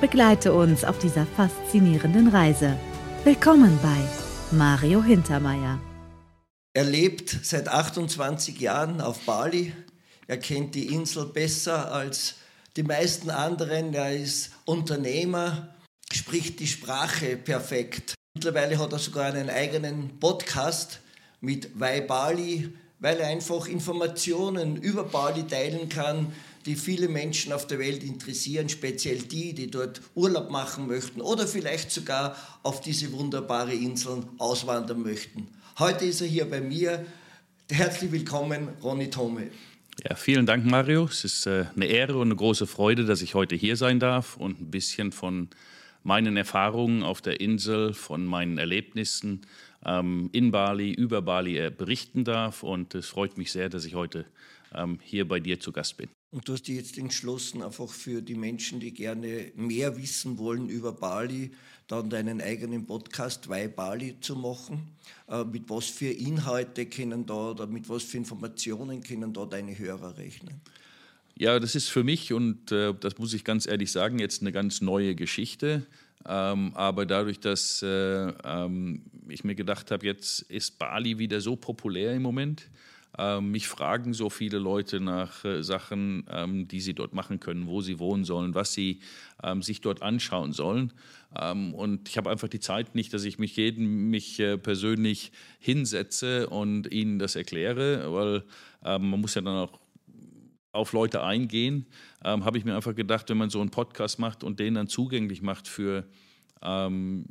Begleite 0.00 0.54
uns 0.54 0.82
auf 0.82 0.98
dieser 0.98 1.26
faszinierenden 1.26 2.28
Reise. 2.28 2.74
Willkommen 3.22 3.78
bei 3.82 4.56
Mario 4.56 5.02
Hintermeier. 5.02 5.78
Er 6.72 6.84
lebt 6.84 7.28
seit 7.42 7.68
28 7.68 8.58
Jahren 8.60 9.02
auf 9.02 9.18
Bali. 9.26 9.74
Er 10.26 10.38
kennt 10.38 10.74
die 10.74 10.86
Insel 10.86 11.26
besser 11.26 11.92
als 11.92 12.36
die 12.78 12.82
meisten 12.82 13.28
anderen. 13.28 13.92
Er 13.92 14.16
ist 14.16 14.52
Unternehmer, 14.64 15.74
spricht 16.10 16.60
die 16.60 16.66
Sprache 16.66 17.36
perfekt. 17.36 18.14
Mittlerweile 18.32 18.78
hat 18.78 18.94
er 18.94 18.98
sogar 18.98 19.26
einen 19.26 19.50
eigenen 19.50 20.18
Podcast 20.18 21.00
mit 21.42 21.78
Wai 21.78 22.00
Bali, 22.00 22.72
weil 23.00 23.20
er 23.20 23.28
einfach 23.28 23.66
Informationen 23.66 24.76
über 24.76 25.04
Bali 25.04 25.46
teilen 25.46 25.90
kann, 25.90 26.32
die 26.66 26.76
viele 26.76 27.08
Menschen 27.08 27.52
auf 27.52 27.66
der 27.66 27.78
Welt 27.78 28.02
interessieren, 28.04 28.68
speziell 28.68 29.18
die, 29.18 29.54
die 29.54 29.70
dort 29.70 30.00
Urlaub 30.14 30.50
machen 30.50 30.86
möchten 30.86 31.20
oder 31.20 31.46
vielleicht 31.46 31.90
sogar 31.90 32.36
auf 32.62 32.80
diese 32.80 33.12
wunderbare 33.12 33.72
Inseln 33.72 34.26
auswandern 34.38 35.02
möchten. 35.02 35.48
Heute 35.78 36.04
ist 36.04 36.20
er 36.20 36.26
hier 36.26 36.48
bei 36.48 36.60
mir. 36.60 37.06
Herzlich 37.70 38.12
willkommen, 38.12 38.68
Ronny 38.82 39.08
Tome. 39.08 39.50
Ja, 40.08 40.14
vielen 40.14 40.46
Dank, 40.46 40.64
Mario. 40.64 41.04
Es 41.04 41.24
ist 41.24 41.46
äh, 41.46 41.66
eine 41.74 41.86
Ehre 41.86 42.16
und 42.16 42.28
eine 42.28 42.36
große 42.36 42.66
Freude, 42.66 43.04
dass 43.04 43.22
ich 43.22 43.34
heute 43.34 43.54
hier 43.54 43.76
sein 43.76 44.00
darf 44.00 44.36
und 44.36 44.60
ein 44.60 44.70
bisschen 44.70 45.12
von 45.12 45.48
meinen 46.02 46.36
Erfahrungen 46.36 47.02
auf 47.02 47.20
der 47.20 47.40
Insel, 47.40 47.92
von 47.92 48.24
meinen 48.24 48.58
Erlebnissen 48.58 49.42
ähm, 49.84 50.30
in 50.32 50.50
Bali, 50.50 50.92
über 50.92 51.22
Bali 51.22 51.58
äh, 51.58 51.70
berichten 51.70 52.24
darf. 52.24 52.62
Und 52.62 52.94
es 52.94 53.08
freut 53.08 53.36
mich 53.36 53.52
sehr, 53.52 53.68
dass 53.68 53.84
ich 53.84 53.94
heute 53.94 54.24
ähm, 54.74 54.98
hier 55.02 55.28
bei 55.28 55.40
dir 55.40 55.60
zu 55.60 55.72
Gast 55.72 55.96
bin. 55.96 56.08
Und 56.32 56.46
du 56.46 56.52
hast 56.52 56.68
dich 56.68 56.76
jetzt 56.76 56.96
entschlossen, 56.96 57.60
einfach 57.60 57.88
für 57.88 58.22
die 58.22 58.36
Menschen, 58.36 58.78
die 58.78 58.92
gerne 58.92 59.50
mehr 59.56 59.96
wissen 59.96 60.38
wollen 60.38 60.68
über 60.68 60.92
Bali, 60.92 61.50
dann 61.88 62.08
deinen 62.08 62.40
eigenen 62.40 62.86
Podcast 62.86 63.50
Why 63.50 63.66
Bali 63.66 64.16
zu 64.20 64.36
machen. 64.36 64.92
Äh, 65.28 65.42
mit 65.44 65.68
was 65.68 65.86
für 65.86 66.10
Inhalte 66.10 66.86
können 66.86 67.26
da 67.26 67.50
oder 67.50 67.66
mit 67.66 67.88
was 67.88 68.04
für 68.04 68.18
Informationen 68.18 69.02
können 69.02 69.32
da 69.32 69.44
deine 69.44 69.76
Hörer 69.76 70.16
rechnen? 70.16 70.60
Ja, 71.36 71.58
das 71.58 71.74
ist 71.74 71.88
für 71.88 72.04
mich 72.04 72.32
und 72.32 72.70
äh, 72.70 72.94
das 72.94 73.18
muss 73.18 73.32
ich 73.34 73.42
ganz 73.42 73.66
ehrlich 73.66 73.90
sagen, 73.90 74.20
jetzt 74.20 74.42
eine 74.42 74.52
ganz 74.52 74.80
neue 74.80 75.16
Geschichte. 75.16 75.86
Ähm, 76.26 76.72
aber 76.74 77.06
dadurch, 77.06 77.40
dass 77.40 77.82
äh, 77.82 77.86
ähm, 77.88 79.02
ich 79.28 79.42
mir 79.42 79.54
gedacht 79.54 79.90
habe, 79.90 80.06
jetzt 80.06 80.42
ist 80.42 80.78
Bali 80.78 81.18
wieder 81.18 81.40
so 81.40 81.56
populär 81.56 82.12
im 82.14 82.22
Moment, 82.22 82.68
ähm, 83.18 83.50
mich 83.50 83.68
fragen 83.68 84.14
so 84.14 84.30
viele 84.30 84.58
Leute 84.58 85.00
nach 85.00 85.44
äh, 85.44 85.62
Sachen, 85.62 86.24
ähm, 86.30 86.68
die 86.68 86.80
sie 86.80 86.94
dort 86.94 87.12
machen 87.12 87.40
können, 87.40 87.66
wo 87.66 87.80
sie 87.80 87.98
wohnen 87.98 88.24
sollen, 88.24 88.54
was 88.54 88.72
sie 88.72 89.00
ähm, 89.42 89.62
sich 89.62 89.80
dort 89.80 90.02
anschauen 90.02 90.52
sollen. 90.52 90.92
Ähm, 91.38 91.74
und 91.74 92.08
ich 92.08 92.16
habe 92.16 92.30
einfach 92.30 92.48
die 92.48 92.60
Zeit 92.60 92.94
nicht, 92.94 93.12
dass 93.12 93.24
ich 93.24 93.38
mich 93.38 93.56
jeden 93.56 94.10
mich 94.10 94.38
äh, 94.38 94.58
persönlich 94.58 95.32
hinsetze 95.58 96.48
und 96.48 96.92
ihnen 96.92 97.18
das 97.18 97.36
erkläre, 97.36 98.12
weil 98.12 98.44
ähm, 98.84 99.10
man 99.10 99.20
muss 99.20 99.34
ja 99.34 99.42
dann 99.42 99.56
auch 99.56 99.80
auf 100.72 100.92
Leute 100.92 101.22
eingehen. 101.22 101.86
Ähm, 102.24 102.44
habe 102.44 102.58
ich 102.58 102.64
mir 102.64 102.76
einfach 102.76 102.94
gedacht, 102.94 103.28
wenn 103.28 103.38
man 103.38 103.50
so 103.50 103.60
einen 103.60 103.70
Podcast 103.70 104.18
macht 104.18 104.44
und 104.44 104.60
den 104.60 104.74
dann 104.74 104.86
zugänglich 104.86 105.42
macht 105.42 105.66
für 105.66 106.04
ähm, 106.62 107.24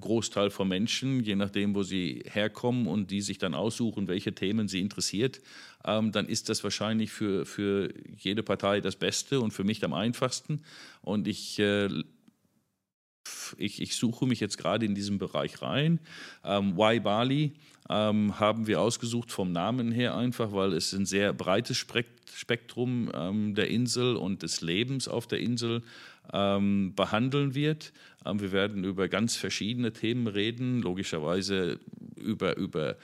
Großteil 0.00 0.50
von 0.50 0.68
Menschen, 0.68 1.22
je 1.22 1.36
nachdem, 1.36 1.74
wo 1.74 1.82
sie 1.82 2.24
herkommen 2.26 2.86
und 2.86 3.10
die 3.10 3.20
sich 3.20 3.38
dann 3.38 3.54
aussuchen, 3.54 4.08
welche 4.08 4.34
Themen 4.34 4.68
sie 4.68 4.80
interessiert, 4.80 5.40
ähm, 5.84 6.12
dann 6.12 6.26
ist 6.26 6.48
das 6.48 6.64
wahrscheinlich 6.64 7.10
für, 7.10 7.46
für 7.46 7.92
jede 8.18 8.42
Partei 8.42 8.80
das 8.80 8.96
Beste 8.96 9.40
und 9.40 9.52
für 9.52 9.64
mich 9.64 9.84
am 9.84 9.92
einfachsten. 9.92 10.62
Und 11.02 11.28
ich, 11.28 11.58
äh, 11.58 11.88
ich, 13.58 13.80
ich 13.82 13.96
suche 13.96 14.26
mich 14.26 14.40
jetzt 14.40 14.58
gerade 14.58 14.86
in 14.86 14.94
diesem 14.94 15.18
Bereich 15.18 15.62
rein. 15.62 16.00
Ähm, 16.44 16.76
Why 16.76 17.00
Bali 17.00 17.52
ähm, 17.88 18.38
haben 18.38 18.66
wir 18.66 18.80
ausgesucht 18.80 19.30
vom 19.30 19.52
Namen 19.52 19.92
her 19.92 20.16
einfach, 20.16 20.52
weil 20.52 20.72
es 20.72 20.92
ein 20.92 21.06
sehr 21.06 21.32
breites 21.32 21.76
Spektrum 21.76 23.10
ähm, 23.14 23.54
der 23.54 23.68
Insel 23.68 24.16
und 24.16 24.42
des 24.42 24.60
Lebens 24.60 25.08
auf 25.08 25.26
der 25.26 25.40
Insel 25.40 25.82
ähm, 26.32 26.94
behandeln 26.94 27.54
wird. 27.54 27.92
Ähm, 28.24 28.40
wir 28.40 28.52
werden 28.52 28.84
über 28.84 29.08
ganz 29.08 29.36
verschiedene 29.36 29.92
Themen 29.92 30.26
reden, 30.26 30.82
logischerweise 30.82 31.78
über, 32.16 32.56
über 32.56 32.96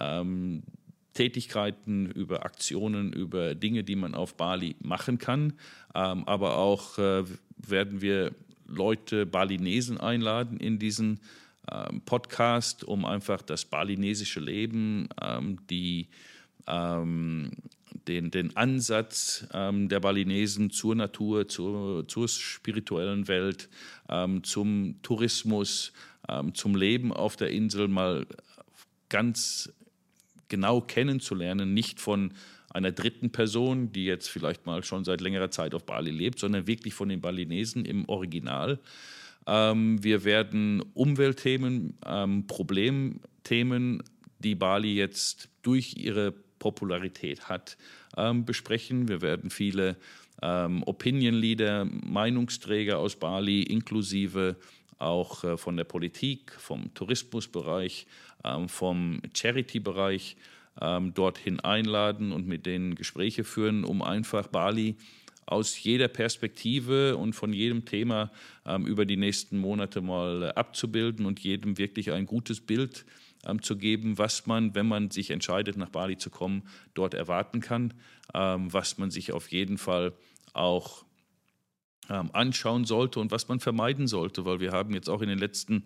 ähm, 0.00 0.62
Tätigkeiten, 1.14 2.10
über 2.10 2.44
Aktionen, 2.44 3.12
über 3.12 3.54
Dinge, 3.54 3.84
die 3.84 3.96
man 3.96 4.14
auf 4.14 4.36
Bali 4.36 4.76
machen 4.80 5.18
kann. 5.18 5.54
Ähm, 5.94 6.26
aber 6.26 6.56
auch 6.56 6.98
äh, 6.98 7.24
werden 7.56 8.00
wir 8.00 8.32
Leute, 8.66 9.26
Balinesen 9.26 9.98
einladen 9.98 10.58
in 10.58 10.78
diesen 10.78 11.20
ähm, 11.70 12.00
Podcast, 12.00 12.84
um 12.84 13.04
einfach 13.04 13.42
das 13.42 13.66
balinesische 13.66 14.40
Leben, 14.40 15.08
ähm, 16.66 17.50
den, 18.08 18.30
den 18.30 18.56
Ansatz 18.56 19.46
ähm, 19.52 19.88
der 19.88 20.00
Balinesen 20.00 20.70
zur 20.70 20.94
Natur, 20.94 21.48
zur, 21.48 22.06
zur 22.08 22.28
spirituellen 22.28 23.28
Welt, 23.28 23.68
ähm, 24.08 24.42
zum 24.42 25.00
Tourismus, 25.02 25.92
ähm, 26.28 26.54
zum 26.54 26.74
Leben 26.74 27.12
auf 27.12 27.36
der 27.36 27.50
Insel 27.50 27.88
mal 27.88 28.26
ganz 29.08 29.72
genau 30.48 30.80
kennenzulernen, 30.80 31.74
nicht 31.74 32.00
von 32.00 32.32
einer 32.70 32.92
dritten 32.92 33.30
Person, 33.30 33.92
die 33.92 34.04
jetzt 34.04 34.28
vielleicht 34.28 34.66
mal 34.66 34.82
schon 34.82 35.04
seit 35.04 35.20
längerer 35.20 35.50
Zeit 35.50 35.74
auf 35.74 35.84
Bali 35.84 36.10
lebt, 36.10 36.38
sondern 36.38 36.66
wirklich 36.66 36.94
von 36.94 37.08
den 37.08 37.20
Balinesen 37.20 37.84
im 37.84 38.08
Original. 38.08 38.78
Ähm, 39.46 40.02
wir 40.02 40.24
werden 40.24 40.82
Umweltthemen, 40.94 41.98
ähm, 42.06 42.46
Problemthemen, 42.46 44.02
die 44.38 44.54
Bali 44.54 44.94
jetzt 44.94 45.48
durch 45.62 45.96
ihre 45.96 46.32
Popularität 46.62 47.48
hat, 47.48 47.76
ähm, 48.16 48.44
besprechen. 48.44 49.08
Wir 49.08 49.20
werden 49.20 49.50
viele 49.50 49.96
ähm, 50.40 50.84
Opinion 50.86 51.34
Leader, 51.34 51.84
Meinungsträger 51.84 52.98
aus 52.98 53.16
Bali, 53.16 53.64
inklusive 53.64 54.54
auch 54.98 55.42
äh, 55.42 55.56
von 55.56 55.76
der 55.76 55.82
Politik, 55.82 56.52
vom 56.52 56.94
Tourismusbereich, 56.94 58.06
ähm, 58.44 58.68
vom 58.68 59.20
Charity-Bereich 59.34 60.36
ähm, 60.80 61.12
dorthin 61.14 61.58
einladen 61.58 62.30
und 62.30 62.46
mit 62.46 62.64
denen 62.64 62.94
Gespräche 62.94 63.42
führen, 63.42 63.82
um 63.82 64.00
einfach 64.00 64.46
Bali 64.46 64.94
aus 65.46 65.82
jeder 65.82 66.06
Perspektive 66.06 67.16
und 67.16 67.32
von 67.32 67.52
jedem 67.52 67.84
Thema 67.86 68.30
ähm, 68.64 68.86
über 68.86 69.04
die 69.04 69.16
nächsten 69.16 69.58
Monate 69.58 70.00
mal 70.00 70.44
äh, 70.44 70.48
abzubilden 70.50 71.26
und 71.26 71.40
jedem 71.40 71.76
wirklich 71.76 72.12
ein 72.12 72.26
gutes 72.26 72.60
Bild 72.60 72.98
zu 72.98 73.04
ähm, 73.46 73.62
zu 73.62 73.76
geben, 73.76 74.18
was 74.18 74.46
man, 74.46 74.74
wenn 74.74 74.86
man 74.86 75.10
sich 75.10 75.30
entscheidet, 75.30 75.76
nach 75.76 75.90
Bali 75.90 76.16
zu 76.16 76.30
kommen, 76.30 76.62
dort 76.94 77.14
erwarten 77.14 77.60
kann, 77.60 77.94
ähm, 78.34 78.72
was 78.72 78.98
man 78.98 79.10
sich 79.10 79.32
auf 79.32 79.50
jeden 79.50 79.78
Fall 79.78 80.12
auch 80.52 81.04
ähm, 82.08 82.30
anschauen 82.32 82.84
sollte 82.84 83.20
und 83.20 83.30
was 83.30 83.48
man 83.48 83.60
vermeiden 83.60 84.06
sollte, 84.06 84.44
weil 84.44 84.60
wir 84.60 84.72
haben 84.72 84.94
jetzt 84.94 85.08
auch 85.08 85.22
in 85.22 85.28
den 85.28 85.38
letzten 85.38 85.84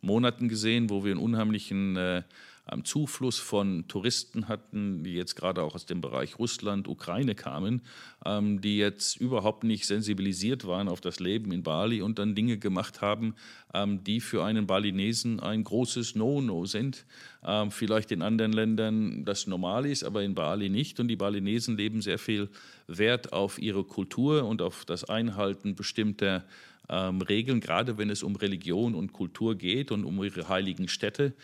Monaten 0.00 0.48
gesehen, 0.48 0.90
wo 0.90 1.04
wir 1.04 1.12
einen 1.12 1.20
unheimlichen 1.20 1.96
äh, 1.96 2.22
am 2.66 2.84
Zufluss 2.84 3.38
von 3.38 3.86
Touristen 3.88 4.48
hatten, 4.48 5.04
die 5.04 5.14
jetzt 5.14 5.34
gerade 5.34 5.62
auch 5.62 5.74
aus 5.74 5.84
dem 5.84 6.00
Bereich 6.00 6.38
Russland, 6.38 6.88
Ukraine 6.88 7.34
kamen, 7.34 7.82
ähm, 8.24 8.60
die 8.60 8.78
jetzt 8.78 9.16
überhaupt 9.16 9.64
nicht 9.64 9.86
sensibilisiert 9.86 10.66
waren 10.66 10.88
auf 10.88 11.00
das 11.00 11.20
Leben 11.20 11.52
in 11.52 11.62
Bali 11.62 12.00
und 12.00 12.18
dann 12.18 12.34
Dinge 12.34 12.56
gemacht 12.56 13.02
haben, 13.02 13.34
ähm, 13.74 14.02
die 14.02 14.20
für 14.20 14.44
einen 14.44 14.66
Balinesen 14.66 15.40
ein 15.40 15.62
großes 15.62 16.14
No-No 16.14 16.64
sind. 16.64 17.04
Ähm, 17.44 17.70
vielleicht 17.70 18.10
in 18.12 18.22
anderen 18.22 18.52
Ländern 18.52 19.24
das 19.26 19.46
normal 19.46 19.84
ist, 19.84 20.02
aber 20.02 20.22
in 20.22 20.34
Bali 20.34 20.70
nicht. 20.70 20.98
Und 21.00 21.08
die 21.08 21.16
Balinesen 21.16 21.76
leben 21.76 22.00
sehr 22.00 22.18
viel 22.18 22.48
Wert 22.86 23.32
auf 23.34 23.58
ihre 23.58 23.84
Kultur 23.84 24.44
und 24.44 24.62
auf 24.62 24.86
das 24.86 25.04
Einhalten 25.04 25.74
bestimmter 25.74 26.44
ähm, 26.88 27.20
Regeln, 27.20 27.60
gerade 27.60 27.98
wenn 27.98 28.10
es 28.10 28.22
um 28.22 28.36
Religion 28.36 28.94
und 28.94 29.12
Kultur 29.12 29.54
geht 29.54 29.90
und 29.90 30.04
um 30.04 30.22
ihre 30.22 30.48
heiligen 30.48 30.88
Städte. 30.88 31.34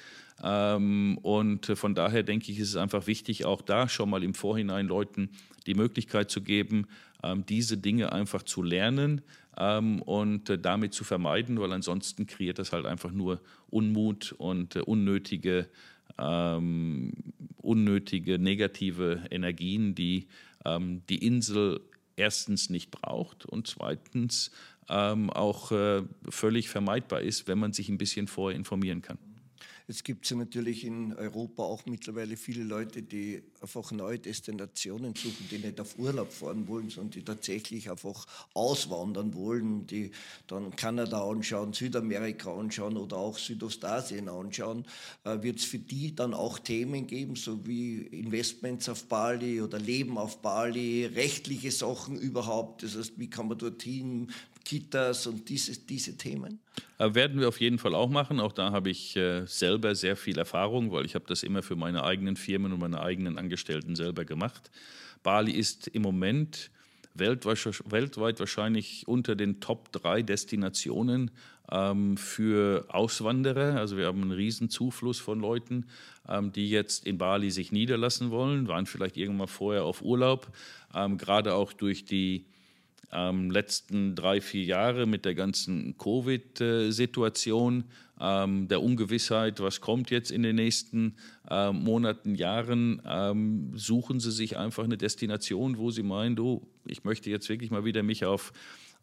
Ähm, 0.42 1.18
und 1.22 1.66
von 1.66 1.94
daher 1.94 2.22
denke 2.22 2.50
ich, 2.50 2.58
ist 2.58 2.70
es 2.70 2.76
einfach 2.76 3.06
wichtig, 3.06 3.44
auch 3.44 3.62
da 3.62 3.88
schon 3.88 4.10
mal 4.10 4.22
im 4.22 4.34
Vorhinein 4.34 4.86
Leuten 4.86 5.30
die 5.66 5.74
Möglichkeit 5.74 6.30
zu 6.30 6.42
geben, 6.42 6.86
ähm, 7.22 7.44
diese 7.46 7.76
Dinge 7.76 8.12
einfach 8.12 8.42
zu 8.42 8.62
lernen 8.62 9.20
ähm, 9.58 10.00
und 10.02 10.48
äh, 10.48 10.58
damit 10.58 10.94
zu 10.94 11.04
vermeiden, 11.04 11.60
weil 11.60 11.72
ansonsten 11.72 12.26
kreiert 12.26 12.58
das 12.58 12.72
halt 12.72 12.86
einfach 12.86 13.12
nur 13.12 13.42
Unmut 13.68 14.32
und 14.32 14.76
äh, 14.76 14.80
unnötige, 14.80 15.68
unnötige 17.56 18.38
negative 18.38 19.22
Energien, 19.30 19.94
die 19.94 20.26
die 20.66 21.24
Insel 21.24 21.80
erstens 22.16 22.68
nicht 22.68 22.90
braucht 22.90 23.46
und 23.46 23.68
zweitens 23.68 24.50
auch 24.86 25.72
äh, 25.72 26.02
völlig 26.28 26.68
vermeidbar 26.68 27.22
ist, 27.22 27.48
wenn 27.48 27.58
man 27.58 27.72
sich 27.72 27.88
ein 27.88 27.96
bisschen 27.96 28.26
vorher 28.26 28.58
informieren 28.58 29.00
kann. 29.00 29.16
Es 29.90 30.04
gibt 30.04 30.30
ja 30.30 30.36
natürlich 30.36 30.84
in 30.84 31.14
Europa 31.14 31.64
auch 31.64 31.84
mittlerweile 31.84 32.36
viele 32.36 32.62
Leute, 32.62 33.02
die 33.02 33.42
einfach 33.60 33.90
neue 33.90 34.20
Destinationen 34.20 35.16
suchen, 35.16 35.48
die 35.50 35.58
nicht 35.58 35.80
auf 35.80 35.98
Urlaub 35.98 36.32
fahren 36.32 36.68
wollen, 36.68 36.90
sondern 36.90 37.10
die 37.10 37.24
tatsächlich 37.24 37.90
einfach 37.90 38.24
auswandern 38.54 39.34
wollen, 39.34 39.88
die 39.88 40.12
dann 40.46 40.76
Kanada 40.76 41.28
anschauen, 41.28 41.72
Südamerika 41.72 42.54
anschauen 42.54 42.96
oder 42.96 43.16
auch 43.16 43.36
Südostasien 43.36 44.28
anschauen. 44.28 44.86
Äh, 45.24 45.42
Wird 45.42 45.58
es 45.58 45.64
für 45.64 45.80
die 45.80 46.14
dann 46.14 46.34
auch 46.34 46.60
Themen 46.60 47.08
geben, 47.08 47.34
so 47.34 47.66
wie 47.66 47.96
Investments 47.96 48.88
auf 48.88 49.06
Bali 49.06 49.60
oder 49.60 49.80
Leben 49.80 50.18
auf 50.18 50.40
Bali, 50.40 51.04
rechtliche 51.04 51.72
Sachen 51.72 52.16
überhaupt? 52.16 52.84
Das 52.84 52.96
heißt, 52.96 53.14
wie 53.18 53.28
kann 53.28 53.48
man 53.48 53.58
dorthin, 53.58 54.30
Kitas 54.64 55.26
und 55.26 55.48
diese, 55.48 55.78
diese 55.78 56.16
Themen? 56.16 56.60
Äh, 56.98 57.14
werden 57.14 57.40
wir 57.40 57.48
auf 57.48 57.60
jeden 57.60 57.78
Fall 57.78 57.94
auch 57.94 58.10
machen. 58.10 58.40
Auch 58.40 58.52
da 58.52 58.72
habe 58.72 58.90
ich 58.90 59.16
äh, 59.16 59.46
selber 59.46 59.94
sehr 59.94 60.16
viel 60.16 60.38
Erfahrung, 60.38 60.92
weil 60.92 61.04
ich 61.04 61.14
habe 61.14 61.24
das 61.26 61.42
immer 61.42 61.62
für 61.62 61.76
meine 61.76 62.04
eigenen 62.04 62.36
Firmen 62.36 62.72
und 62.72 62.80
meine 62.80 63.00
eigenen 63.00 63.38
Angestellten 63.38 63.96
selber 63.96 64.24
gemacht. 64.24 64.70
Bali 65.22 65.52
ist 65.52 65.88
im 65.88 66.02
Moment 66.02 66.70
weltweit 67.14 68.40
wahrscheinlich 68.40 69.06
unter 69.08 69.34
den 69.34 69.60
Top 69.60 69.92
3 69.92 70.22
Destinationen 70.22 71.30
ähm, 71.70 72.16
für 72.16 72.86
Auswanderer. 72.88 73.76
Also 73.76 73.96
wir 73.96 74.06
haben 74.06 74.22
einen 74.22 74.32
riesen 74.32 74.70
Zufluss 74.70 75.18
von 75.18 75.40
Leuten, 75.40 75.86
ähm, 76.28 76.52
die 76.52 76.70
jetzt 76.70 77.06
in 77.06 77.18
Bali 77.18 77.50
sich 77.50 77.72
niederlassen 77.72 78.30
wollen, 78.30 78.68
waren 78.68 78.86
vielleicht 78.86 79.16
irgendwann 79.16 79.48
vorher 79.48 79.84
auf 79.84 80.02
Urlaub, 80.02 80.48
ähm, 80.94 81.18
gerade 81.18 81.54
auch 81.54 81.72
durch 81.72 82.04
die 82.04 82.46
ähm, 83.12 83.50
letzten 83.50 84.14
drei, 84.14 84.40
vier 84.40 84.64
Jahre 84.64 85.06
mit 85.06 85.24
der 85.24 85.34
ganzen 85.34 85.96
Covid-Situation, 85.98 87.84
ähm, 88.20 88.68
der 88.68 88.82
Ungewissheit, 88.82 89.60
was 89.60 89.80
kommt 89.80 90.10
jetzt 90.10 90.30
in 90.30 90.42
den 90.42 90.56
nächsten 90.56 91.16
äh, 91.48 91.72
Monaten, 91.72 92.34
Jahren, 92.34 93.02
ähm, 93.06 93.72
suchen 93.74 94.20
sie 94.20 94.30
sich 94.30 94.56
einfach 94.56 94.84
eine 94.84 94.98
Destination, 94.98 95.78
wo 95.78 95.90
sie 95.90 96.02
meinen, 96.02 96.36
du, 96.36 96.66
ich 96.86 97.04
möchte 97.04 97.30
jetzt 97.30 97.48
wirklich 97.48 97.70
mal 97.70 97.84
wieder 97.84 98.02
mich 98.02 98.24
auf 98.24 98.52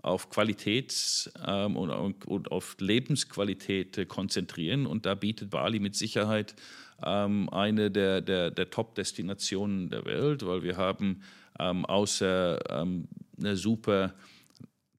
auf 0.03 0.29
Qualität 0.29 1.31
ähm, 1.45 1.75
und, 1.75 1.89
und, 2.27 2.51
auf 2.51 2.77
Lebensqualität 2.79 3.97
äh, 3.97 4.05
konzentrieren. 4.05 4.85
Und 4.85 5.05
da 5.05 5.15
bietet 5.15 5.49
Bali 5.49 5.79
mit 5.79 5.95
Sicherheit 5.95 6.55
ähm, 7.03 7.49
eine 7.49 7.91
der, 7.91 8.21
der, 8.21 8.51
der 8.51 8.69
Top-Destinationen 8.69 9.89
der 9.89 10.05
Welt, 10.05 10.45
weil 10.45 10.63
wir 10.63 10.77
haben 10.77 11.21
ähm, 11.59 11.85
außer 11.85 12.59
ähm, 12.69 13.07
eine 13.37 13.55
super 13.55 14.13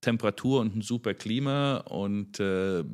Temperatur 0.00 0.60
und 0.60 0.76
ein 0.76 0.82
super 0.82 1.14
Klima 1.14 1.78
und 1.78 2.38
äh, 2.40 2.84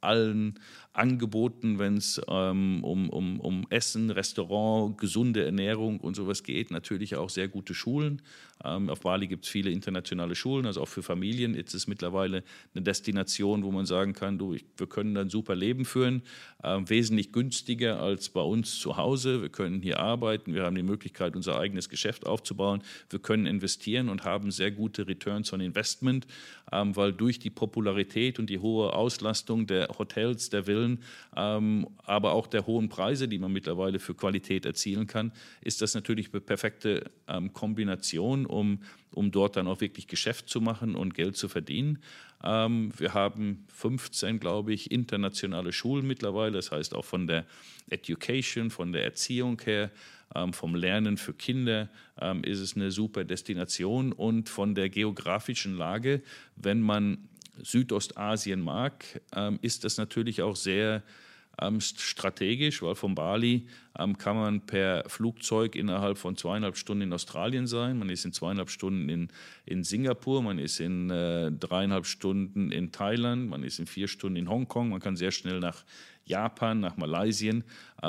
allen 0.00 0.58
Angeboten, 0.94 1.78
wenn 1.78 1.96
es 1.96 2.20
ähm, 2.28 2.84
um, 2.84 3.08
um, 3.08 3.40
um 3.40 3.66
Essen, 3.70 4.10
Restaurant, 4.10 4.98
gesunde 4.98 5.44
Ernährung 5.44 6.00
und 6.00 6.14
sowas 6.14 6.42
geht. 6.42 6.70
Natürlich 6.70 7.16
auch 7.16 7.30
sehr 7.30 7.48
gute 7.48 7.74
Schulen. 7.74 8.20
Ähm, 8.64 8.90
auf 8.90 9.00
Bali 9.00 9.26
gibt 9.26 9.44
es 9.44 9.50
viele 9.50 9.70
internationale 9.70 10.34
Schulen, 10.34 10.66
also 10.66 10.82
auch 10.82 10.88
für 10.88 11.02
Familien 11.02 11.54
ist 11.54 11.74
es 11.74 11.86
mittlerweile 11.86 12.44
eine 12.74 12.82
Destination, 12.82 13.64
wo 13.64 13.72
man 13.72 13.86
sagen 13.86 14.12
kann, 14.12 14.38
du, 14.38 14.54
ich, 14.54 14.64
wir 14.76 14.86
können 14.86 15.16
ein 15.16 15.30
super 15.30 15.54
Leben 15.54 15.84
führen, 15.84 16.22
ähm, 16.62 16.88
wesentlich 16.88 17.32
günstiger 17.32 18.00
als 18.00 18.28
bei 18.28 18.40
uns 18.40 18.78
zu 18.78 18.96
Hause. 18.96 19.42
Wir 19.42 19.48
können 19.48 19.82
hier 19.82 19.98
arbeiten, 19.98 20.54
wir 20.54 20.62
haben 20.64 20.76
die 20.76 20.82
Möglichkeit, 20.82 21.34
unser 21.34 21.58
eigenes 21.58 21.88
Geschäft 21.88 22.26
aufzubauen, 22.26 22.82
wir 23.10 23.18
können 23.18 23.46
investieren 23.46 24.08
und 24.08 24.24
haben 24.24 24.50
sehr 24.50 24.70
gute 24.70 25.08
Returns 25.08 25.52
on 25.52 25.60
Investment, 25.60 26.26
ähm, 26.70 26.94
weil 26.94 27.12
durch 27.12 27.38
die 27.38 27.50
Popularität 27.50 28.38
und 28.38 28.48
die 28.48 28.58
hohe 28.58 28.92
Auslastung 28.92 29.66
der 29.66 29.88
Hotels, 29.98 30.50
der 30.50 30.64
Villen, 30.66 30.81
Willen, 30.82 30.98
ähm, 31.36 31.88
aber 32.04 32.32
auch 32.32 32.46
der 32.46 32.66
hohen 32.66 32.88
Preise, 32.88 33.28
die 33.28 33.38
man 33.38 33.52
mittlerweile 33.52 33.98
für 33.98 34.14
Qualität 34.14 34.66
erzielen 34.66 35.06
kann, 35.06 35.32
ist 35.62 35.82
das 35.82 35.94
natürlich 35.94 36.32
eine 36.32 36.40
perfekte 36.40 37.10
ähm, 37.28 37.52
Kombination, 37.52 38.46
um, 38.46 38.82
um 39.12 39.30
dort 39.30 39.56
dann 39.56 39.66
auch 39.66 39.80
wirklich 39.80 40.06
Geschäft 40.06 40.48
zu 40.48 40.60
machen 40.60 40.94
und 40.94 41.14
Geld 41.14 41.36
zu 41.36 41.48
verdienen. 41.48 41.98
Ähm, 42.44 42.92
wir 42.96 43.14
haben 43.14 43.64
15, 43.72 44.40
glaube 44.40 44.72
ich, 44.72 44.90
internationale 44.90 45.72
Schulen 45.72 46.06
mittlerweile, 46.06 46.52
das 46.52 46.70
heißt 46.72 46.94
auch 46.94 47.04
von 47.04 47.26
der 47.26 47.46
Education, 47.88 48.70
von 48.70 48.92
der 48.92 49.04
Erziehung 49.04 49.60
her, 49.64 49.90
ähm, 50.34 50.52
vom 50.52 50.74
Lernen 50.74 51.18
für 51.18 51.34
Kinder 51.34 51.88
ähm, 52.20 52.42
ist 52.42 52.60
es 52.60 52.74
eine 52.74 52.90
super 52.90 53.24
Destination 53.24 54.12
und 54.12 54.48
von 54.48 54.74
der 54.74 54.88
geografischen 54.88 55.76
Lage, 55.76 56.22
wenn 56.56 56.80
man 56.80 57.28
Südostasien 57.58 58.60
mag, 58.60 59.20
ähm, 59.34 59.58
ist 59.62 59.84
das 59.84 59.98
natürlich 59.98 60.42
auch 60.42 60.56
sehr 60.56 61.02
ähm, 61.60 61.80
strategisch, 61.80 62.82
weil 62.82 62.94
von 62.94 63.14
Bali 63.14 63.66
ähm, 63.98 64.16
kann 64.16 64.36
man 64.36 64.60
per 64.62 65.04
Flugzeug 65.08 65.76
innerhalb 65.76 66.16
von 66.16 66.36
zweieinhalb 66.36 66.76
Stunden 66.76 67.02
in 67.02 67.12
Australien 67.12 67.66
sein, 67.66 67.98
man 67.98 68.08
ist 68.08 68.24
in 68.24 68.32
zweieinhalb 68.32 68.70
Stunden 68.70 69.08
in, 69.08 69.28
in 69.66 69.84
Singapur, 69.84 70.42
man 70.42 70.58
ist 70.58 70.80
in 70.80 71.10
äh, 71.10 71.52
dreieinhalb 71.52 72.06
Stunden 72.06 72.72
in 72.72 72.90
Thailand, 72.90 73.50
man 73.50 73.62
ist 73.64 73.78
in 73.78 73.86
vier 73.86 74.08
Stunden 74.08 74.36
in 74.36 74.48
Hongkong, 74.48 74.88
man 74.88 75.00
kann 75.00 75.16
sehr 75.16 75.30
schnell 75.30 75.60
nach 75.60 75.84
Japan, 76.24 76.80
nach 76.80 76.96
Malaysia. 76.96 77.52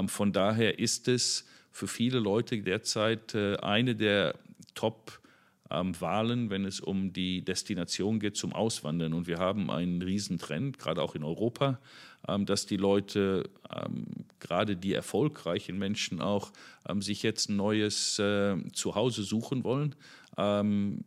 von 0.07 0.31
daher 0.31 0.77
ist 0.79 1.07
es 1.07 1.47
für 1.71 1.87
viele 1.87 2.19
Leute 2.19 2.61
derzeit 2.61 3.33
äh, 3.33 3.57
eine 3.57 3.95
der 3.95 4.35
Top- 4.75 5.19
ähm, 5.71 5.99
Wahlen, 5.99 6.49
wenn 6.49 6.65
es 6.65 6.79
um 6.79 7.13
die 7.13 7.43
Destination 7.43 8.19
geht 8.19 8.37
zum 8.37 8.53
Auswandern. 8.53 9.13
Und 9.13 9.27
wir 9.27 9.39
haben 9.39 9.69
einen 9.69 10.01
Riesentrend, 10.01 10.77
gerade 10.79 11.01
auch 11.01 11.15
in 11.15 11.23
Europa, 11.23 11.79
ähm, 12.27 12.45
dass 12.45 12.65
die 12.65 12.77
Leute, 12.77 13.49
ähm, 13.73 14.05
gerade 14.39 14.75
die 14.75 14.93
erfolgreichen 14.93 15.77
Menschen 15.77 16.21
auch, 16.21 16.51
ähm, 16.87 17.01
sich 17.01 17.23
jetzt 17.23 17.49
ein 17.49 17.55
neues 17.55 18.19
äh, 18.19 18.55
Zuhause 18.73 19.23
suchen 19.23 19.63
wollen. 19.63 19.95
Ähm, 20.37 21.03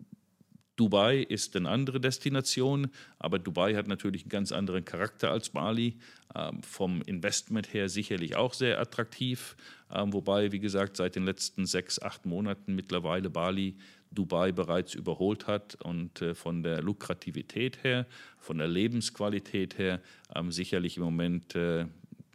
Dubai 0.76 1.22
ist 1.22 1.56
eine 1.56 1.70
andere 1.70 2.00
Destination, 2.00 2.88
aber 3.18 3.38
Dubai 3.38 3.74
hat 3.74 3.88
natürlich 3.88 4.22
einen 4.22 4.30
ganz 4.30 4.52
anderen 4.52 4.84
Charakter 4.84 5.30
als 5.30 5.48
Bali. 5.48 5.96
Ähm, 6.34 6.62
vom 6.62 7.00
Investment 7.02 7.72
her 7.72 7.88
sicherlich 7.88 8.36
auch 8.36 8.52
sehr 8.52 8.78
attraktiv, 8.78 9.56
ähm, 9.90 10.12
wobei, 10.12 10.52
wie 10.52 10.58
gesagt, 10.58 10.98
seit 10.98 11.16
den 11.16 11.24
letzten 11.24 11.64
sechs, 11.64 12.00
acht 12.02 12.26
Monaten 12.26 12.74
mittlerweile 12.74 13.30
Bali 13.30 13.76
Dubai 14.10 14.52
bereits 14.52 14.94
überholt 14.94 15.46
hat 15.46 15.76
und 15.76 16.22
äh, 16.22 16.34
von 16.34 16.62
der 16.62 16.82
Lukrativität 16.82 17.82
her, 17.84 18.06
von 18.38 18.58
der 18.58 18.68
Lebensqualität 18.68 19.78
her 19.78 20.00
ähm, 20.34 20.52
sicherlich 20.52 20.96
im 20.96 21.04
Moment 21.04 21.54
äh, 21.54 21.86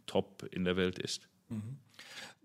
top 0.06 0.48
in 0.50 0.64
der 0.64 0.76
Welt 0.76 0.98
ist. 0.98 1.28
Mhm. 1.48 1.78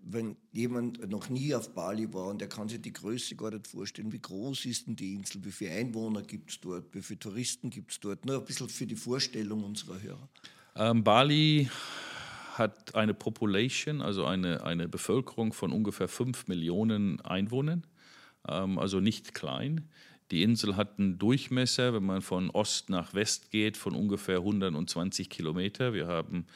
Wenn 0.00 0.36
jemand 0.52 1.08
noch 1.10 1.28
nie 1.28 1.54
auf 1.54 1.74
Bali 1.74 2.12
war 2.14 2.28
und 2.28 2.40
er 2.40 2.48
kann 2.48 2.68
sich 2.68 2.80
die 2.80 2.92
Größe 2.92 3.36
gar 3.36 3.50
nicht 3.50 3.66
vorstellen, 3.66 4.12
wie 4.12 4.20
groß 4.20 4.64
ist 4.64 4.86
denn 4.86 4.96
die 4.96 5.14
Insel, 5.14 5.44
wie 5.44 5.50
viele 5.50 5.72
Einwohner 5.72 6.22
gibt 6.22 6.50
es 6.50 6.60
dort, 6.60 6.94
wie 6.94 7.02
viele 7.02 7.18
Touristen 7.18 7.68
gibt 7.68 7.90
es 7.90 8.00
dort, 8.00 8.24
nur 8.24 8.38
ein 8.38 8.44
bisschen 8.44 8.68
für 8.68 8.86
die 8.86 8.96
Vorstellung 8.96 9.64
unserer 9.64 10.00
Hörer. 10.00 10.28
Ähm, 10.76 11.02
Bali 11.02 11.68
hat 12.58 12.94
eine 12.94 13.14
Population, 13.14 14.00
also 14.00 14.24
eine, 14.24 14.64
eine 14.64 14.88
Bevölkerung 14.88 15.52
von 15.52 15.72
ungefähr 15.72 16.08
5 16.08 16.48
Millionen 16.48 17.20
Einwohnern. 17.20 17.84
Ähm, 18.48 18.78
also 18.78 19.00
nicht 19.00 19.34
klein. 19.34 19.88
Die 20.30 20.42
Insel 20.42 20.76
hat 20.76 20.98
einen 20.98 21.18
Durchmesser, 21.18 21.94
wenn 21.94 22.04
man 22.04 22.20
von 22.20 22.50
Ost 22.50 22.90
nach 22.90 23.14
West 23.14 23.50
geht, 23.50 23.76
von 23.76 23.94
ungefähr 23.94 24.38
120 24.38 25.30
Kilometer. 25.30 25.94
Wir 25.94 26.06
haben 26.06 26.46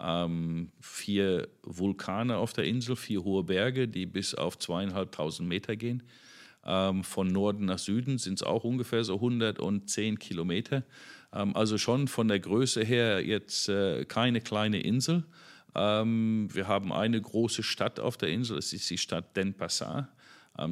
ähm, 0.00 0.70
vier 0.80 1.48
Vulkane 1.62 2.36
auf 2.36 2.52
der 2.52 2.64
Insel, 2.64 2.96
vier 2.96 3.24
hohe 3.24 3.42
Berge, 3.42 3.88
die 3.88 4.06
bis 4.06 4.34
auf 4.34 4.58
zweieinhalbtausend 4.58 5.48
Meter 5.48 5.74
gehen. 5.74 6.02
Ähm, 6.64 7.04
von 7.04 7.28
Norden 7.28 7.66
nach 7.66 7.78
Süden 7.78 8.18
sind 8.18 8.34
es 8.34 8.42
auch 8.42 8.64
ungefähr 8.64 9.04
so 9.04 9.14
110 9.14 10.18
Kilometer. 10.18 10.84
Ähm, 11.32 11.56
also 11.56 11.78
schon 11.78 12.08
von 12.08 12.28
der 12.28 12.40
Größe 12.40 12.84
her 12.84 13.24
jetzt 13.24 13.68
äh, 13.68 14.04
keine 14.04 14.40
kleine 14.40 14.80
Insel. 14.80 15.24
Ähm, 15.74 16.48
wir 16.52 16.68
haben 16.68 16.92
eine 16.92 17.20
große 17.20 17.62
Stadt 17.62 18.00
auf 18.00 18.16
der 18.16 18.30
Insel, 18.30 18.56
das 18.56 18.72
ist 18.72 18.88
die 18.90 18.98
Stadt 18.98 19.36
Denpasar. 19.36 19.98
Ähm, 19.98 20.15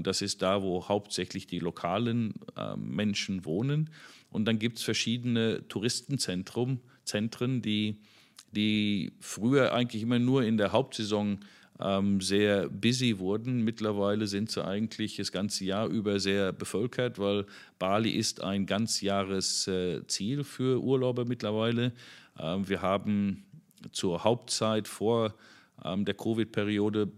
das 0.03 0.23
ist 0.23 0.43
da, 0.43 0.62
wo 0.62 0.88
hauptsächlich 0.88 1.47
die 1.47 1.59
lokalen 1.59 2.35
ähm, 2.57 2.95
Menschen 2.95 3.45
wohnen. 3.45 3.91
Und 4.31 4.47
dann 4.47 4.59
gibt 4.59 4.79
es 4.79 4.85
verschiedene 4.85 5.67
Touristenzentren, 5.69 6.81
Zentren, 7.05 7.61
die 7.61 7.99
die 8.55 9.12
früher 9.21 9.73
eigentlich 9.73 10.03
immer 10.03 10.19
nur 10.19 10.45
in 10.45 10.57
der 10.57 10.73
Hauptsaison 10.73 11.41
ähm, 11.81 12.21
sehr 12.21 12.69
busy 12.69 13.19
wurden. 13.19 13.62
Mittlerweile 13.62 14.26
sind 14.26 14.50
sie 14.50 14.64
eigentlich 14.64 15.17
das 15.17 15.33
ganze 15.33 15.64
Jahr 15.64 15.88
über 15.88 16.21
sehr 16.21 16.53
bevölkert, 16.53 17.19
weil 17.19 17.47
Bali 17.79 18.11
ist 18.11 18.43
ein 18.43 18.67
Ganzjahresziel 18.67 20.41
äh, 20.41 20.45
für 20.45 20.83
Urlauber 20.83 21.25
mittlerweile. 21.25 21.93
Ähm, 22.38 22.69
wir 22.69 22.81
haben 22.81 23.45
zur 23.93 24.25
Hauptzeit 24.25 24.88
vor 24.88 25.35
ähm, 25.85 26.05
der 26.05 26.14
Covid-Periode 26.14 27.11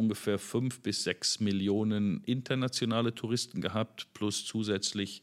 ungefähr 0.00 0.38
fünf 0.38 0.80
bis 0.80 1.04
sechs 1.04 1.40
Millionen 1.40 2.24
internationale 2.24 3.14
Touristen 3.14 3.60
gehabt, 3.60 4.08
plus 4.14 4.44
zusätzlich 4.44 5.22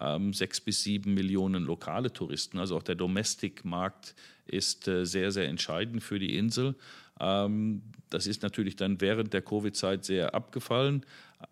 ähm, 0.00 0.32
sechs 0.32 0.60
bis 0.60 0.82
sieben 0.82 1.14
Millionen 1.14 1.64
lokale 1.64 2.12
Touristen. 2.12 2.58
Also 2.58 2.76
auch 2.76 2.82
der 2.82 2.94
Domestic-Markt 2.94 4.14
ist 4.46 4.88
äh, 4.88 5.04
sehr, 5.04 5.30
sehr 5.30 5.46
entscheidend 5.46 6.02
für 6.02 6.18
die 6.18 6.36
Insel. 6.36 6.74
Ähm, 7.20 7.82
das 8.10 8.26
ist 8.26 8.42
natürlich 8.42 8.76
dann 8.76 9.00
während 9.00 9.32
der 9.32 9.42
Covid-Zeit 9.42 10.04
sehr 10.04 10.34
abgefallen, 10.34 11.04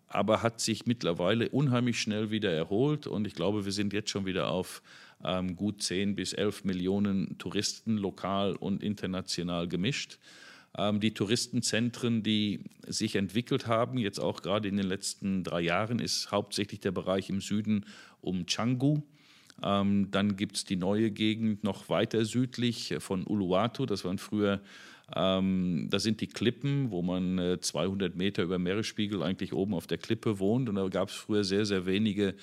aber 0.07 0.41
hat 0.41 0.59
sich 0.59 0.85
mittlerweile 0.85 1.49
unheimlich 1.49 1.99
schnell 1.99 2.31
wieder 2.31 2.51
erholt. 2.51 3.07
Und 3.07 3.27
ich 3.27 3.35
glaube, 3.35 3.65
wir 3.65 3.71
sind 3.71 3.93
jetzt 3.93 4.09
schon 4.09 4.25
wieder 4.25 4.49
auf 4.49 4.81
ähm, 5.23 5.55
gut 5.55 5.81
10 5.81 6.15
bis 6.15 6.33
11 6.33 6.65
Millionen 6.65 7.37
Touristen, 7.37 7.97
lokal 7.97 8.55
und 8.55 8.83
international 8.83 9.67
gemischt. 9.67 10.17
Ähm, 10.77 10.99
die 10.99 11.13
Touristenzentren, 11.13 12.23
die 12.23 12.61
sich 12.87 13.15
entwickelt 13.15 13.67
haben, 13.67 13.97
jetzt 13.97 14.19
auch 14.19 14.41
gerade 14.41 14.67
in 14.67 14.77
den 14.77 14.87
letzten 14.87 15.43
drei 15.43 15.61
Jahren, 15.61 15.99
ist 15.99 16.31
hauptsächlich 16.31 16.79
der 16.79 16.91
Bereich 16.91 17.29
im 17.29 17.41
Süden 17.41 17.85
um 18.21 18.45
Canggu. 18.45 19.01
Ähm, 19.61 20.09
dann 20.09 20.35
gibt 20.35 20.57
es 20.57 20.65
die 20.65 20.75
neue 20.75 21.11
Gegend 21.11 21.63
noch 21.63 21.89
weiter 21.89 22.25
südlich 22.25 22.95
von 22.99 23.25
Uluwatu. 23.25 23.85
Das 23.85 24.03
waren 24.03 24.17
früher, 24.17 24.61
ähm, 25.15 25.87
da 25.91 25.99
sind 25.99 26.21
die 26.21 26.27
Klippen, 26.27 26.89
wo 26.89 27.03
man 27.03 27.37
äh, 27.37 27.59
200 27.59 28.15
Meter 28.15 28.43
über 28.43 28.57
Meeresspiegel 28.57 29.21
eigentlich 29.21 29.53
oben 29.53 29.75
auf 29.75 29.85
der 29.85 29.99
Klippe 29.99 30.39
wohnt. 30.39 30.69
Und 30.69 30.75
da 30.75 30.87
gab 30.87 31.09
es 31.09 31.15
früher 31.15 31.43
sehr, 31.43 31.65
sehr 31.65 31.85
wenige 31.85 32.33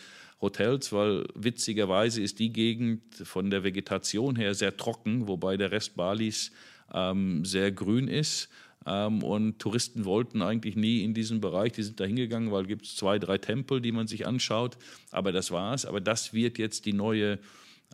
Hotels, 0.40 0.92
weil 0.92 1.26
witzigerweise 1.34 2.22
ist 2.22 2.38
die 2.38 2.52
Gegend 2.52 3.02
von 3.14 3.50
der 3.50 3.64
Vegetation 3.64 4.36
her 4.36 4.54
sehr 4.54 4.76
trocken, 4.76 5.26
wobei 5.26 5.56
der 5.56 5.72
Rest 5.72 5.96
Balis 5.96 6.52
ähm, 6.92 7.44
sehr 7.44 7.72
grün 7.72 8.08
ist. 8.08 8.48
Ähm, 8.86 9.22
und 9.22 9.58
Touristen 9.58 10.04
wollten 10.04 10.42
eigentlich 10.42 10.76
nie 10.76 11.02
in 11.04 11.12
diesen 11.14 11.40
Bereich, 11.40 11.72
die 11.72 11.82
sind 11.82 12.00
da 12.00 12.04
hingegangen, 12.04 12.50
weil 12.50 12.70
es 12.70 12.96
zwei, 12.96 13.18
drei 13.18 13.38
Tempel, 13.38 13.80
die 13.80 13.92
man 13.92 14.06
sich 14.06 14.26
anschaut, 14.26 14.78
aber 15.10 15.32
das 15.32 15.50
war's. 15.50 15.84
Aber 15.84 16.00
das 16.00 16.32
wird 16.32 16.58
jetzt 16.58 16.86
die 16.86 16.94
neue 16.94 17.38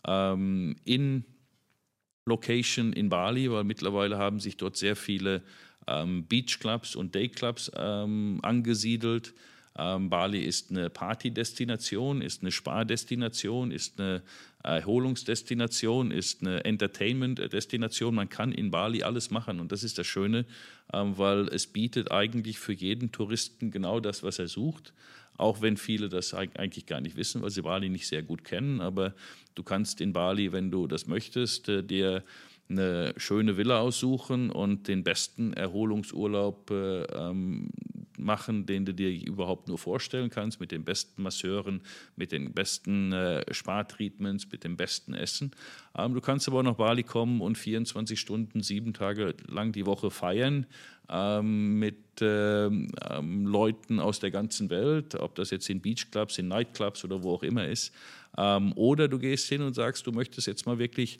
ähm, 0.06 0.76
In-Location 0.84 1.24
in 2.92 3.08
Bali, 3.08 3.50
weil 3.50 3.64
mittlerweile 3.64 4.18
haben 4.18 4.38
sich 4.38 4.56
dort 4.56 4.76
sehr 4.76 4.94
viele 4.94 5.42
ähm, 5.88 6.26
Beachclubs 6.26 6.94
und 6.94 7.14
Dayclubs 7.14 7.72
ähm, 7.76 8.40
angesiedelt. 8.42 9.34
Ähm, 9.78 10.08
Bali 10.08 10.42
ist 10.42 10.70
eine 10.70 10.90
Partydestination, 10.90 12.22
ist 12.22 12.42
eine 12.42 12.50
Spardestination, 12.50 13.70
ist 13.70 14.00
eine 14.00 14.22
Erholungsdestination, 14.62 16.10
ist 16.10 16.40
eine 16.40 16.64
Entertainment-Destination. 16.64 18.14
Man 18.14 18.28
kann 18.28 18.52
in 18.52 18.70
Bali 18.70 19.02
alles 19.02 19.30
machen 19.30 19.60
und 19.60 19.72
das 19.72 19.84
ist 19.84 19.98
das 19.98 20.06
Schöne, 20.06 20.46
ähm, 20.92 21.18
weil 21.18 21.48
es 21.48 21.66
bietet 21.66 22.10
eigentlich 22.10 22.58
für 22.58 22.72
jeden 22.72 23.12
Touristen 23.12 23.70
genau 23.70 24.00
das, 24.00 24.22
was 24.22 24.38
er 24.38 24.48
sucht. 24.48 24.92
Auch 25.38 25.60
wenn 25.60 25.76
viele 25.76 26.08
das 26.08 26.32
eigentlich 26.32 26.86
gar 26.86 27.02
nicht 27.02 27.16
wissen, 27.16 27.42
weil 27.42 27.50
sie 27.50 27.60
Bali 27.60 27.90
nicht 27.90 28.08
sehr 28.08 28.22
gut 28.22 28.42
kennen. 28.42 28.80
Aber 28.80 29.14
du 29.54 29.62
kannst 29.62 30.00
in 30.00 30.14
Bali, 30.14 30.52
wenn 30.52 30.70
du 30.70 30.86
das 30.86 31.06
möchtest, 31.06 31.68
äh, 31.68 31.82
dir 31.82 32.24
eine 32.68 33.14
schöne 33.16 33.56
Villa 33.56 33.80
aussuchen 33.80 34.50
und 34.50 34.88
den 34.88 35.04
besten 35.04 35.52
Erholungsurlaub 35.52 36.70
äh, 36.70 37.02
ähm, 37.02 37.68
machen, 38.26 38.66
den 38.66 38.84
du 38.84 38.92
dir 38.92 39.08
überhaupt 39.08 39.68
nur 39.68 39.78
vorstellen 39.78 40.28
kannst, 40.28 40.60
mit 40.60 40.70
den 40.70 40.84
besten 40.84 41.22
Masseuren, 41.22 41.80
mit 42.16 42.32
den 42.32 42.52
besten 42.52 43.12
äh, 43.12 43.42
Spartreatments, 43.54 44.50
mit 44.52 44.64
dem 44.64 44.76
besten 44.76 45.14
Essen. 45.14 45.52
Ähm, 45.96 46.12
du 46.12 46.20
kannst 46.20 46.46
aber 46.46 46.58
auch 46.58 46.64
nach 46.64 46.74
Bali 46.74 47.02
kommen 47.02 47.40
und 47.40 47.56
24 47.56 48.20
Stunden, 48.20 48.62
sieben 48.62 48.92
Tage 48.92 49.34
lang 49.48 49.72
die 49.72 49.86
Woche 49.86 50.10
feiern 50.10 50.66
ähm, 51.08 51.78
mit 51.78 52.20
äh, 52.20 52.66
ähm, 52.66 53.46
Leuten 53.46 54.00
aus 54.00 54.20
der 54.20 54.30
ganzen 54.30 54.70
Welt, 54.70 55.14
ob 55.14 55.34
das 55.36 55.50
jetzt 55.50 55.70
in 55.70 55.80
Beachclubs, 55.80 56.38
in 56.38 56.48
Nightclubs 56.48 57.04
oder 57.04 57.22
wo 57.22 57.34
auch 57.34 57.42
immer 57.42 57.66
ist. 57.66 57.94
Ähm, 58.36 58.72
oder 58.74 59.08
du 59.08 59.18
gehst 59.18 59.48
hin 59.48 59.62
und 59.62 59.74
sagst, 59.74 60.06
du 60.06 60.12
möchtest 60.12 60.46
jetzt 60.46 60.66
mal 60.66 60.78
wirklich 60.78 61.18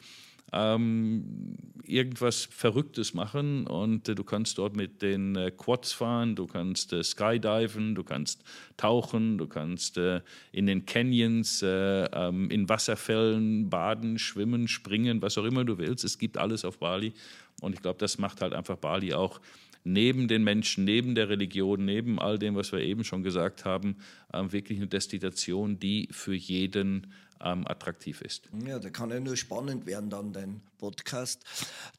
ähm, 0.53 1.57
irgendwas 1.85 2.45
Verrücktes 2.45 3.15
machen 3.15 3.67
und 3.67 4.09
äh, 4.09 4.15
du 4.15 4.25
kannst 4.25 4.59
dort 4.59 4.77
mit 4.77 5.03
den 5.03 5.37
äh, 5.37 5.51
Quads 5.51 5.93
fahren, 5.93 6.37
du 6.37 6.47
kannst 6.47 6.93
äh, 6.93 7.03
skydiven, 7.03 7.95
du 7.95 8.05
kannst 8.05 8.43
tauchen, 8.77 9.39
du 9.39 9.47
kannst 9.47 9.99
äh, 9.99 10.21
in 10.53 10.67
den 10.67 10.87
Canyons, 10.87 11.63
äh, 11.63 12.05
ähm, 12.13 12.51
in 12.51 12.69
Wasserfällen 12.69 13.71
baden, 13.71 14.19
schwimmen, 14.19 14.69
springen, 14.69 15.23
was 15.23 15.39
auch 15.39 15.45
immer 15.45 15.65
du 15.65 15.79
willst. 15.79 16.05
Es 16.05 16.19
gibt 16.19 16.39
alles 16.39 16.65
auf 16.65 16.79
Bali 16.79 17.13
und 17.61 17.75
ich 17.75 17.83
glaube, 17.83 17.99
das 17.99 18.19
macht 18.19 18.41
halt 18.41 18.53
einfach 18.53 18.77
Bali 18.77 19.15
auch 19.15 19.41
neben 19.87 20.27
den 20.27 20.43
Menschen, 20.43 20.85
neben 20.85 21.15
der 21.15 21.29
Religion, 21.29 21.85
neben 21.85 22.19
all 22.19 22.39
dem, 22.39 22.57
was 22.57 22.73
wir 22.73 22.81
eben 22.81 23.05
schon 23.05 23.23
gesagt 23.23 23.65
haben, 23.65 23.97
ähm, 24.33 24.53
wirklich 24.53 24.79
eine 24.79 24.89
Destination, 24.89 25.79
die 25.79 26.09
für 26.11 26.35
jeden 26.35 27.07
ähm, 27.41 27.67
attraktiv 27.67 28.21
ist. 28.21 28.49
Ja, 28.67 28.79
da 28.79 28.91
kann 28.91 29.11
ja 29.11 29.21
nur 29.21 29.37
spannend 29.37 29.87
werden 29.87 30.11
dann 30.11 30.33
dein 30.33 30.61
Podcast. 30.79 31.45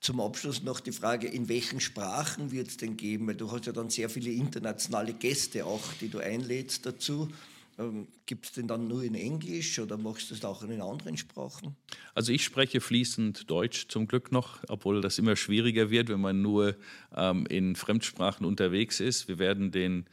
Zum 0.01 0.19
Abschluss 0.19 0.63
noch 0.63 0.79
die 0.79 0.91
Frage, 0.91 1.27
in 1.27 1.47
welchen 1.47 1.79
Sprachen 1.79 2.51
wird 2.51 2.67
es 2.67 2.77
denn 2.77 2.97
geben? 2.97 3.27
Weil 3.27 3.35
du 3.35 3.51
hast 3.51 3.65
ja 3.65 3.71
dann 3.71 3.89
sehr 3.89 4.09
viele 4.09 4.31
internationale 4.31 5.13
Gäste 5.13 5.65
auch, 5.65 5.93
die 6.01 6.09
du 6.09 6.19
einlädst 6.19 6.85
dazu. 6.85 7.29
Ähm, 7.79 8.07
Gibt 8.25 8.45
es 8.45 8.51
den 8.53 8.67
dann 8.67 8.87
nur 8.87 9.03
in 9.03 9.15
Englisch 9.15 9.79
oder 9.79 9.97
machst 9.97 10.31
du 10.31 10.35
es 10.35 10.43
auch 10.43 10.63
in 10.63 10.81
anderen 10.81 11.17
Sprachen? 11.17 11.75
Also 12.15 12.31
ich 12.31 12.43
spreche 12.43 12.81
fließend 12.81 13.49
Deutsch 13.49 13.87
zum 13.87 14.07
Glück 14.07 14.31
noch, 14.31 14.59
obwohl 14.67 15.01
das 15.01 15.19
immer 15.19 15.35
schwieriger 15.35 15.89
wird, 15.89 16.09
wenn 16.09 16.21
man 16.21 16.41
nur 16.41 16.75
ähm, 17.15 17.45
in 17.47 17.75
Fremdsprachen 17.75 18.45
unterwegs 18.45 18.99
ist. 18.99 19.27
Wir 19.27 19.37
werden 19.37 19.71
den 19.71 20.05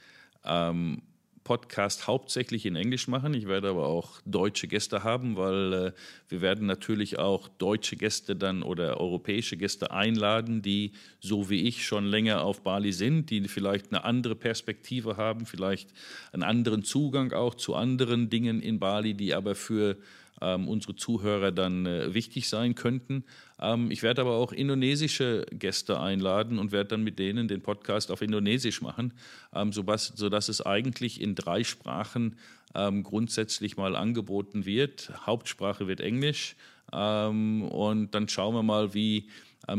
ähm, 0.45 1.03
Podcast 1.45 2.07
hauptsächlich 2.07 2.65
in 2.65 2.75
Englisch 2.75 3.07
machen. 3.07 3.35
Ich 3.35 3.47
werde 3.47 3.69
aber 3.69 3.87
auch 3.87 4.21
deutsche 4.25 4.67
Gäste 4.67 5.05
haben, 5.05 5.37
weil 5.37 5.73
äh, 5.73 5.93
wir 6.29 6.41
werden 6.41 6.67
natürlich 6.67 7.19
auch 7.19 7.49
deutsche 7.49 7.97
Gäste 7.97 8.35
dann 8.35 8.63
oder 8.63 8.99
europäische 8.99 9.59
Gäste 9.59 9.91
einladen, 9.91 10.63
die 10.63 10.93
so 11.21 11.51
wie 11.51 11.63
ich 11.69 11.87
schon 11.87 12.07
länger 12.07 12.43
auf 12.43 12.63
Bali 12.63 12.93
sind, 12.93 13.31
die 13.31 13.47
vielleicht 13.47 13.93
eine 13.93 14.05
andere 14.05 14.35
Perspektive 14.35 15.19
haben, 15.19 15.45
vielleicht 15.45 15.91
einen 16.33 16.43
anderen 16.43 16.83
Zugang 16.83 17.33
auch 17.33 17.55
zu 17.55 17.75
anderen 17.75 18.31
Dingen 18.31 18.61
in 18.61 18.81
Bali, 18.81 19.15
die 19.15 19.35
aber 19.35 19.55
für 19.55 19.99
ähm, 20.45 20.69
unsere 20.69 20.95
Zuhörer 20.95 21.53
dann 21.53 21.87
äh, 21.87 22.13
wichtig 22.13 22.49
sein 22.49 22.75
könnten. 22.75 23.25
Ähm, 23.59 23.91
ich 23.91 24.03
werde 24.03 24.21
aber 24.21 24.33
auch 24.33 24.53
indonesische 24.53 25.47
Gäste 25.51 25.99
einladen 26.01 26.59
und 26.59 26.71
werde 26.71 26.91
dann 26.91 27.03
mit 27.03 27.19
denen 27.19 27.49
den 27.49 27.63
Podcast 27.63 28.11
auf 28.11 28.21
Indonesisch 28.21 28.83
machen, 28.83 29.15
ähm, 29.55 29.73
sodass, 29.73 30.09
sodass 30.09 30.49
es 30.49 30.61
eigentlich 30.61 31.21
in 31.21 31.35
drei 31.35 31.65
Sprachen 31.65 32.37
ähm, 32.75 33.03
grundsätzlich 33.03 33.77
mal 33.77 33.97
angeboten 33.97 34.67
wird. 34.67 35.13
Hauptsprache 35.25 35.89
wird 35.89 36.01
Englisch 36.01 36.57
ähm, 36.93 37.63
und 37.63 38.15
dann 38.15 38.29
schauen 38.29 38.55
wir 38.55 38.63
mal, 38.63 38.93
wie 38.93 39.29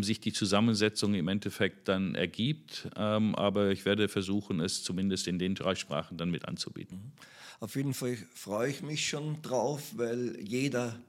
sich 0.03 0.19
die 0.19 0.33
Zusammensetzung 0.33 1.13
im 1.13 1.27
Endeffekt 1.27 1.87
dann 1.87 2.15
ergibt. 2.15 2.89
aber 2.95 3.71
ich 3.71 3.85
werde 3.85 4.07
versuchen, 4.07 4.59
es 4.59 4.83
zumindest 4.83 5.27
in 5.27 5.39
den 5.39 5.55
drei 5.55 5.75
Sprachen 5.75 6.17
dann 6.17 6.29
mit 6.29 6.45
anzubieten. 6.45 6.97
Mhm. 6.97 7.11
Auf 7.59 7.75
jeden 7.75 7.93
Fall 7.93 8.17
freue 8.33 8.69
ich 8.69 8.81
mich 8.81 9.07
schon 9.07 9.41
drauf, 9.41 9.93
weil 9.95 10.37
jeder, 10.41 10.99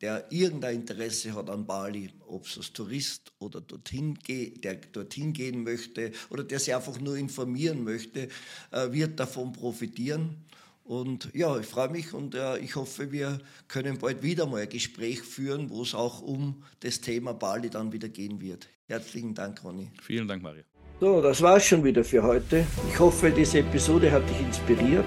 der 0.00 0.30
irgendein 0.30 0.76
Interesse 0.76 1.34
hat 1.34 1.48
an 1.48 1.66
Bali, 1.66 2.10
ob 2.26 2.46
es 2.46 2.58
als 2.58 2.72
Tourist 2.72 3.32
oder 3.38 3.60
dorthin 3.60 4.18
der 4.28 4.74
dorthin 4.92 5.32
gehen 5.32 5.64
möchte 5.64 6.12
oder 6.28 6.44
der 6.44 6.58
sich 6.58 6.74
einfach 6.74 7.00
nur 7.00 7.16
informieren 7.16 7.84
möchte, 7.84 8.28
äh, 8.70 8.92
wird 8.92 9.18
davon 9.18 9.52
profitieren. 9.52 10.44
Und 10.84 11.30
ja, 11.32 11.58
ich 11.58 11.66
freue 11.66 11.88
mich 11.88 12.12
und 12.12 12.34
äh, 12.34 12.58
ich 12.58 12.76
hoffe, 12.76 13.10
wir 13.10 13.38
können 13.68 13.98
bald 13.98 14.22
wieder 14.22 14.46
mal 14.46 14.60
ein 14.60 14.68
Gespräch 14.68 15.22
führen, 15.22 15.70
wo 15.70 15.82
es 15.82 15.94
auch 15.94 16.20
um 16.20 16.62
das 16.80 17.00
Thema 17.00 17.32
Bali 17.32 17.70
dann 17.70 17.90
wieder 17.92 18.10
gehen 18.10 18.38
wird. 18.40 18.68
Herzlichen 18.86 19.34
Dank, 19.34 19.64
Ronny. 19.64 19.90
Vielen 20.02 20.28
Dank, 20.28 20.42
Mario. 20.42 20.62
So, 21.00 21.22
das 21.22 21.40
war's 21.40 21.64
schon 21.64 21.82
wieder 21.82 22.04
für 22.04 22.22
heute. 22.22 22.66
Ich 22.90 22.98
hoffe, 22.98 23.30
diese 23.30 23.60
Episode 23.60 24.12
hat 24.12 24.28
dich 24.28 24.40
inspiriert. 24.40 25.06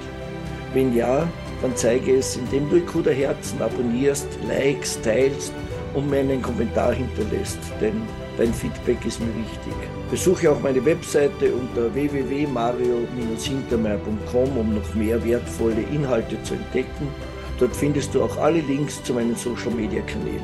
Wenn 0.74 0.96
ja, 0.96 1.31
dann 1.62 1.75
zeige 1.75 2.17
es, 2.17 2.36
indem 2.38 2.69
du 2.72 2.77
Ikuda 2.77 3.12
Herzen 3.12 3.62
abonnierst, 3.62 4.27
likest, 4.48 5.03
teilst 5.03 5.53
und 5.93 6.10
mir 6.10 6.19
einen 6.19 6.41
Kommentar 6.41 6.93
hinterlässt, 6.93 7.60
denn 7.79 8.01
dein 8.38 8.53
Feedback 8.53 9.06
ist 9.06 9.20
mir 9.20 9.36
wichtig. 9.36 9.74
Besuche 10.10 10.50
auch 10.51 10.62
meine 10.62 10.86
Webseite 10.86 11.51
unter 11.53 11.94
www.mario-hintermeier.com, 11.94 14.58
um 14.58 14.75
noch 14.75 14.94
mehr 14.94 15.22
wertvolle 15.25 15.82
Inhalte 15.94 16.41
zu 16.44 16.53
entdecken. 16.53 17.10
Dort 17.60 17.75
findest 17.75 18.13
du 18.13 18.24
auch 18.24 18.38
alle 18.38 18.62
Links 18.62 19.03
zu 19.03 19.13
meinen 19.13 19.36
Social 19.36 19.72
Media 19.72 20.01
Kanälen. 20.03 20.39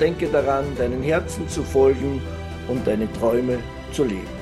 denke 0.00 0.28
daran, 0.28 0.64
deinen 0.76 1.02
Herzen 1.02 1.46
zu 1.48 1.62
folgen 1.62 2.22
und 2.68 2.86
deine 2.86 3.12
Träume 3.12 3.58
zu 3.92 4.04
leben. 4.04 4.41